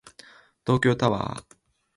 [0.65, 1.55] 東京タワー